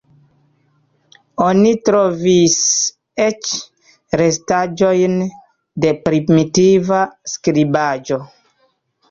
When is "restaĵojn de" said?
4.23-5.93